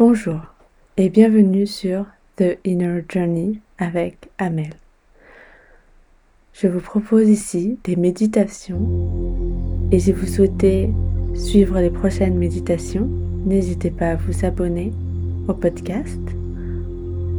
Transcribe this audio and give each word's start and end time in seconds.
Bonjour 0.00 0.40
et 0.96 1.10
bienvenue 1.10 1.66
sur 1.66 2.06
The 2.36 2.56
Inner 2.64 3.04
Journey 3.06 3.60
avec 3.76 4.30
Amel. 4.38 4.72
Je 6.54 6.68
vous 6.68 6.80
propose 6.80 7.28
ici 7.28 7.78
des 7.84 7.96
méditations 7.96 8.80
et 9.92 10.00
si 10.00 10.12
vous 10.12 10.26
souhaitez 10.26 10.88
suivre 11.34 11.78
les 11.80 11.90
prochaines 11.90 12.38
méditations, 12.38 13.10
n'hésitez 13.44 13.90
pas 13.90 14.12
à 14.12 14.16
vous 14.16 14.46
abonner 14.46 14.90
au 15.48 15.52
podcast 15.52 16.18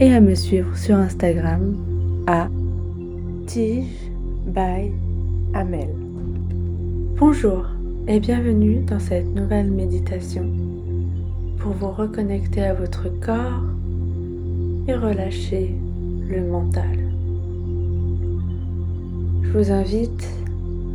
et 0.00 0.12
à 0.12 0.20
me 0.20 0.34
suivre 0.34 0.76
sur 0.76 0.96
Instagram 0.96 1.76
à 2.26 2.48
Tige 3.46 4.10
by 4.48 4.90
Amel. 5.54 5.90
Bonjour 7.20 7.66
et 8.08 8.18
bienvenue 8.18 8.80
dans 8.80 8.98
cette 8.98 9.28
nouvelle 9.28 9.70
méditation 9.70 10.67
pour 11.60 11.72
vous 11.72 11.90
reconnecter 11.90 12.62
à 12.62 12.74
votre 12.74 13.08
corps 13.20 13.62
et 14.86 14.94
relâcher 14.94 15.74
le 16.28 16.42
mental. 16.42 16.98
Je 19.42 19.50
vous 19.50 19.72
invite 19.72 20.28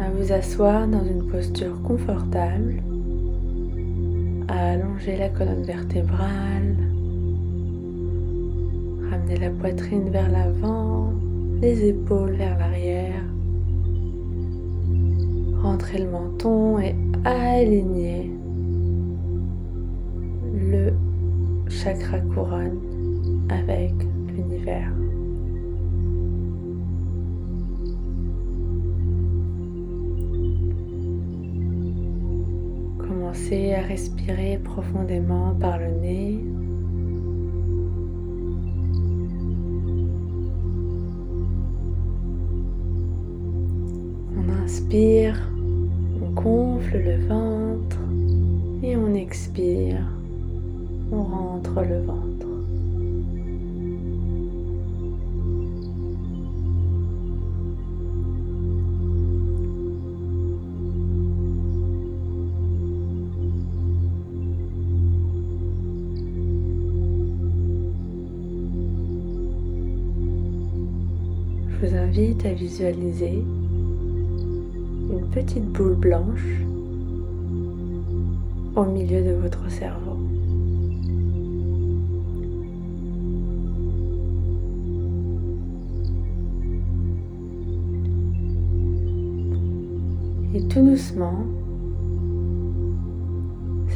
à 0.00 0.10
vous 0.10 0.32
asseoir 0.32 0.86
dans 0.86 1.04
une 1.04 1.26
posture 1.28 1.80
confortable, 1.82 2.82
à 4.48 4.72
allonger 4.72 5.16
la 5.16 5.28
colonne 5.28 5.62
vertébrale, 5.62 6.76
ramener 9.10 9.36
la 9.38 9.50
poitrine 9.50 10.10
vers 10.10 10.30
l'avant, 10.30 11.12
les 11.60 11.88
épaules 11.88 12.34
vers 12.34 12.58
l'arrière, 12.58 13.22
rentrer 15.62 15.98
le 15.98 16.10
menton 16.10 16.78
et 16.78 16.94
aligner 17.24 18.23
chakra 21.84 22.18
couronne 22.18 22.80
avec 23.50 23.92
l'univers. 24.34 24.90
Commencez 32.98 33.74
à 33.74 33.82
respirer 33.82 34.58
profondément 34.64 35.54
par 35.60 35.78
le 35.78 35.90
nez. 36.00 36.40
On 44.38 44.62
inspire, 44.64 45.52
on 46.22 46.30
gonfle 46.30 46.96
le 46.96 47.26
ventre 47.26 48.00
et 48.82 48.96
on 48.96 49.12
expire, 49.12 50.13
on 51.12 51.22
rentre 51.22 51.82
le 51.82 52.00
ventre. 52.02 52.46
Je 71.68 71.86
vous 71.86 71.96
invite 71.96 72.46
à 72.46 72.52
visualiser 72.52 73.44
une 75.10 75.26
petite 75.32 75.70
boule 75.72 75.96
blanche 75.96 76.64
au 78.74 78.84
milieu 78.84 79.22
de 79.22 79.32
votre 79.32 79.70
cerveau. 79.70 80.23
Tout 90.74 90.82
doucement, 90.82 91.44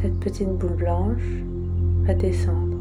cette 0.01 0.17
petite 0.21 0.49
boule 0.49 0.77
blanche 0.77 1.43
va 2.05 2.15
descendre. 2.15 2.77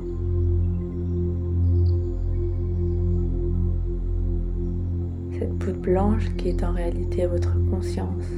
Cette 5.40 5.52
boule 5.58 5.82
blanche 5.82 6.30
qui 6.38 6.50
est 6.50 6.64
en 6.64 6.74
réalité 6.74 7.26
votre 7.26 7.58
conscience. 7.72 8.30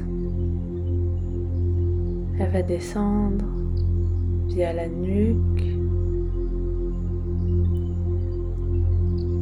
Elle 2.39 2.51
va 2.51 2.61
descendre 2.61 3.45
via 4.47 4.71
la 4.71 4.87
nuque 4.87 5.65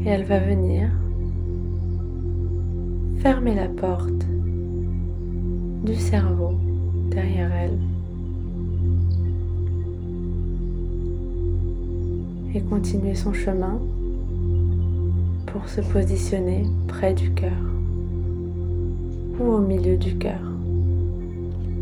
et 0.04 0.10
elle 0.10 0.24
va 0.24 0.40
venir 0.40 0.90
fermer 3.20 3.54
la 3.54 3.68
porte 3.68 4.27
du 5.88 5.96
cerveau 5.96 6.54
derrière 7.12 7.50
elle 7.54 7.78
et 12.54 12.60
continuer 12.60 13.16
son 13.16 13.32
chemin 13.32 13.80
pour 15.46 15.70
se 15.70 15.80
positionner 15.80 16.66
près 16.90 17.14
du 17.14 17.32
cœur 17.32 17.62
ou 19.40 19.44
au 19.44 19.60
milieu 19.60 19.96
du 19.96 20.18
cœur. 20.18 20.42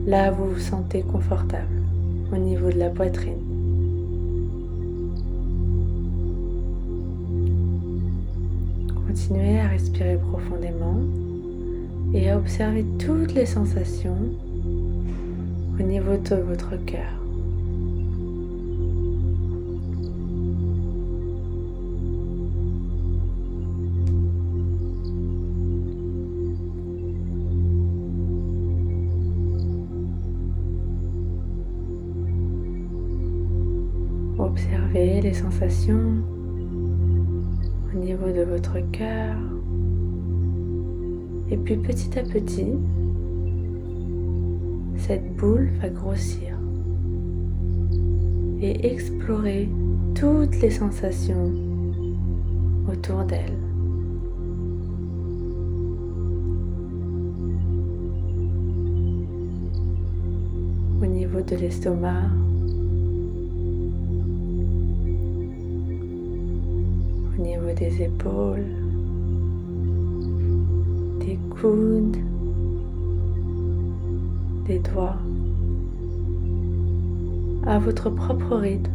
Là, 0.05 0.29
vous 0.29 0.51
vous 0.51 0.59
sentez 0.59 1.01
confortable 1.01 1.81
au 2.31 2.37
niveau 2.37 2.69
de 2.69 2.77
la 2.77 2.91
poitrine. 2.91 3.41
Continuez 9.07 9.59
à 9.61 9.69
respirer 9.69 10.19
profondément 10.29 10.99
et 12.15 12.29
à 12.29 12.37
observer 12.37 12.85
toutes 12.97 13.33
les 13.33 13.45
sensations 13.45 14.17
au 15.77 15.83
niveau 15.83 16.15
de 16.15 16.35
votre 16.35 16.77
cœur. 16.85 17.11
Observez 34.39 35.19
les 35.19 35.33
sensations 35.33 36.23
au 37.93 37.97
niveau 37.97 38.31
de 38.31 38.43
votre 38.43 38.79
cœur. 38.91 39.35
Et 41.51 41.57
puis 41.57 41.77
petit 41.77 42.17
à 42.17 42.23
petit, 42.23 42.73
cette 44.97 45.35
boule 45.35 45.69
va 45.79 45.89
grossir 45.89 46.57
et 48.61 48.87
explorer 48.91 49.69
toutes 50.15 50.59
les 50.61 50.71
sensations 50.71 51.53
autour 52.91 53.23
d'elle. 53.25 53.59
Au 61.01 61.05
niveau 61.05 61.41
de 61.41 61.55
l'estomac, 61.57 62.29
au 67.37 67.41
niveau 67.41 67.71
des 67.77 68.01
épaules, 68.01 68.84
coudes, 71.59 72.17
des 74.67 74.79
doigts. 74.79 75.17
À 77.65 77.79
votre 77.79 78.09
propre 78.09 78.57
rythme, 78.57 78.91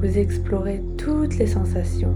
vous 0.00 0.18
explorez 0.18 0.82
toutes 0.96 1.38
les 1.38 1.46
sensations 1.46 2.14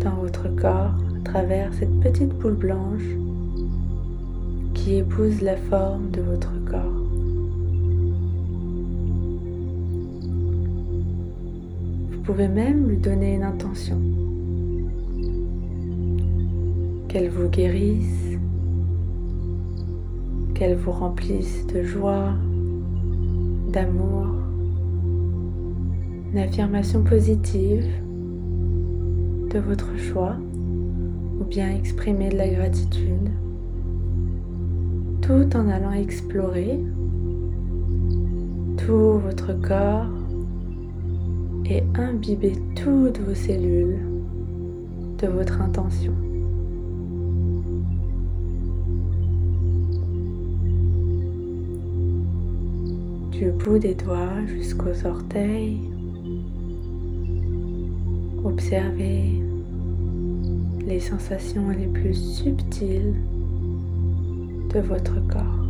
dans 0.00 0.16
votre 0.16 0.48
corps 0.54 0.94
à 1.16 1.24
travers 1.24 1.72
cette 1.74 2.00
petite 2.00 2.34
boule 2.38 2.54
blanche 2.54 3.04
qui 4.74 4.96
épouse 4.96 5.40
la 5.40 5.56
forme 5.56 6.10
de 6.10 6.20
votre 6.20 6.52
corps. 6.64 7.02
Vous 12.12 12.20
pouvez 12.22 12.48
même 12.48 12.88
lui 12.88 12.96
donner 12.96 13.34
une 13.34 13.42
intention. 13.42 14.00
Qu'elle 17.14 17.30
vous 17.30 17.48
guérisse, 17.48 18.36
qu'elle 20.52 20.74
vous 20.74 20.90
remplisse 20.90 21.64
de 21.68 21.84
joie, 21.84 22.34
d'amour, 23.72 24.26
une 26.32 26.38
affirmation 26.38 27.04
positive 27.04 27.86
de 29.48 29.60
votre 29.60 29.96
choix 29.96 30.34
ou 31.40 31.44
bien 31.44 31.70
exprimer 31.70 32.30
de 32.30 32.36
la 32.36 32.48
gratitude 32.48 33.30
tout 35.22 35.56
en 35.56 35.68
allant 35.68 35.92
explorer 35.92 36.80
tout 38.76 39.20
votre 39.20 39.52
corps 39.52 40.10
et 41.64 41.84
imbibez 41.94 42.54
toutes 42.74 43.20
vos 43.20 43.36
cellules 43.36 44.00
de 45.18 45.28
votre 45.28 45.60
intention. 45.60 46.23
Bout 53.52 53.78
des 53.78 53.94
doigts 53.94 54.44
jusqu'aux 54.46 55.06
orteils, 55.06 55.80
observez 58.42 59.42
les 60.86 61.00
sensations 61.00 61.68
les 61.68 61.86
plus 61.86 62.14
subtiles 62.14 63.14
de 64.72 64.80
votre 64.80 65.14
corps. 65.28 65.63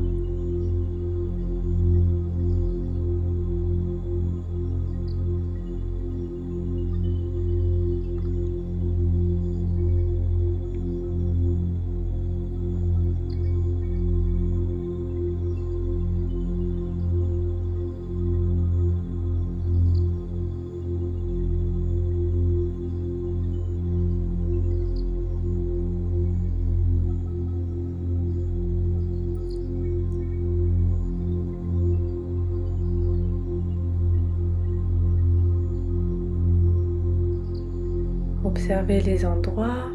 Observez 38.65 39.03
les 39.03 39.27
endroits 39.27 39.91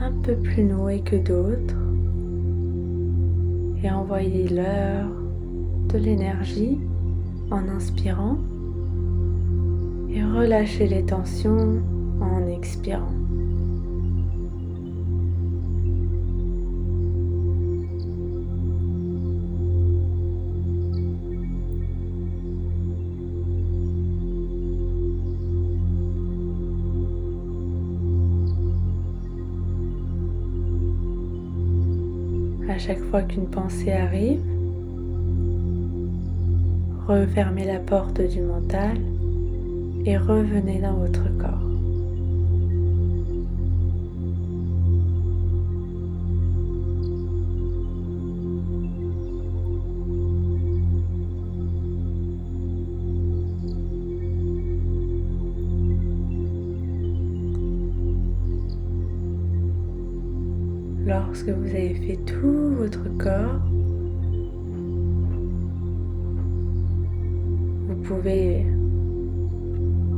un 0.00 0.10
peu 0.24 0.34
plus 0.34 0.64
noués 0.64 1.00
que 1.00 1.14
d'autres 1.14 1.76
et 3.84 3.88
envoyez-leur 3.88 5.06
de 5.92 5.96
l'énergie 5.96 6.76
en 7.52 7.68
inspirant 7.68 8.36
et 10.10 10.24
relâchez 10.24 10.88
les 10.88 11.04
tensions 11.04 11.80
en 12.20 12.44
expirant. 12.48 13.14
À 32.78 32.80
chaque 32.80 33.02
fois 33.10 33.22
qu'une 33.22 33.48
pensée 33.48 33.90
arrive, 33.90 34.40
refermez 37.08 37.64
la 37.64 37.80
porte 37.80 38.20
du 38.20 38.40
mental 38.40 38.96
et 40.06 40.16
revenez 40.16 40.78
dans 40.78 40.92
votre 40.92 41.24
corps. 41.38 41.77
Lorsque 61.08 61.48
vous 61.48 61.70
avez 61.70 61.94
fait 61.94 62.18
tout 62.26 62.74
votre 62.76 63.08
corps, 63.16 63.62
vous 67.88 67.96
pouvez 68.02 68.66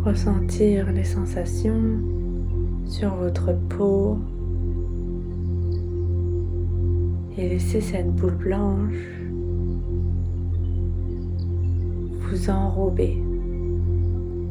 ressentir 0.04 0.90
les 0.92 1.04
sensations 1.04 2.00
sur 2.86 3.14
votre 3.14 3.52
peau 3.68 4.18
et 7.38 7.48
laisser 7.48 7.80
cette 7.80 8.12
boule 8.16 8.34
blanche 8.34 9.20
vous 12.18 12.50
enrober, 12.50 13.22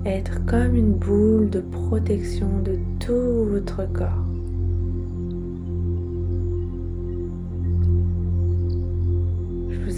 être 0.06 0.46
comme 0.46 0.76
une 0.76 0.94
boule 0.94 1.50
de 1.50 1.60
protection 1.60 2.48
de 2.64 2.78
tout 3.00 3.46
votre 3.46 3.92
corps. 3.92 4.29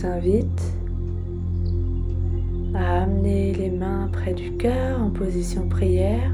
Invite 0.05 0.73
à 2.73 3.03
amener 3.03 3.53
les 3.53 3.69
mains 3.69 4.09
près 4.11 4.33
du 4.33 4.51
cœur 4.53 5.01
en 5.01 5.09
position 5.09 5.67
prière. 5.67 6.31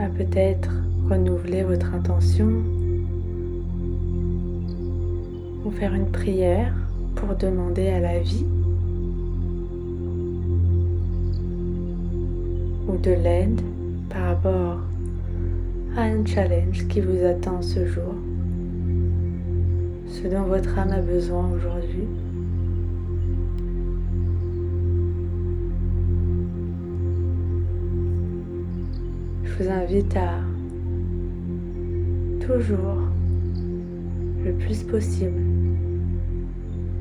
à 0.00 0.08
peut-être 0.08 0.70
renouveler 1.08 1.62
votre 1.62 1.94
intention 1.94 2.50
ou 5.64 5.70
faire 5.70 5.94
une 5.94 6.10
prière 6.10 6.83
pour 7.14 7.34
demander 7.36 7.88
à 7.88 8.00
la 8.00 8.18
vie 8.18 8.44
ou 12.88 12.96
de 12.96 13.10
l'aide 13.10 13.60
par 14.10 14.26
rapport 14.26 14.78
à 15.96 16.02
un 16.02 16.24
challenge 16.24 16.86
qui 16.88 17.00
vous 17.00 17.24
attend 17.24 17.62
ce 17.62 17.86
jour, 17.86 18.14
ce 20.08 20.28
dont 20.28 20.42
votre 20.42 20.78
âme 20.78 20.92
a 20.92 21.00
besoin 21.00 21.50
aujourd'hui. 21.52 22.08
Je 29.44 29.62
vous 29.62 29.70
invite 29.70 30.16
à 30.16 30.40
toujours 32.44 32.98
le 34.44 34.52
plus 34.52 34.82
possible 34.82 35.43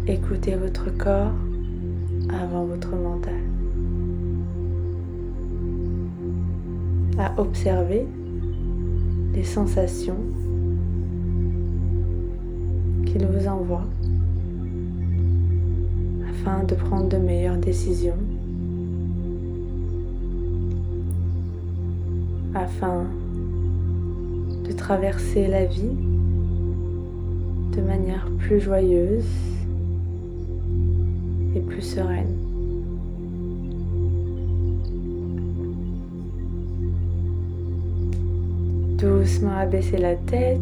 Écoutez 0.05 0.55
votre 0.55 0.89
corps 0.98 1.31
avant 2.27 2.65
votre 2.65 2.93
mental. 2.93 3.39
À 7.17 7.39
observer 7.39 8.05
les 9.33 9.45
sensations 9.45 10.17
qu'il 13.05 13.25
vous 13.25 13.48
envoie 13.48 13.86
afin 16.29 16.65
de 16.65 16.75
prendre 16.75 17.07
de 17.07 17.15
meilleures 17.15 17.55
décisions, 17.55 18.19
afin 22.53 23.05
de 24.67 24.72
traverser 24.74 25.48
la 25.48 25.63
vie 25.63 25.95
de 27.74 27.81
manière 27.81 28.27
plus 28.39 28.60
joyeuse 28.60 29.24
et 31.55 31.60
plus 31.60 31.81
sereine. 31.81 32.38
Doucement 38.98 39.57
abaissez 39.57 39.98
la 39.98 40.15
tête, 40.15 40.60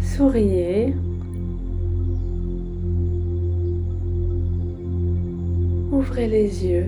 souriez. 0.00 0.94
Ouvrez 5.92 6.26
les 6.26 6.66
yeux. 6.66 6.86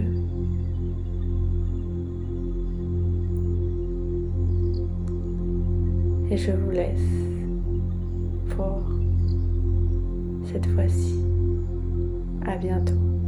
Et 6.30 6.36
je 6.36 6.50
vous 6.52 6.70
laisse 6.70 7.00
pour 8.56 8.80
cette 10.50 10.66
fois-ci. 10.66 11.33
À 12.44 12.56
bientôt. 12.56 13.23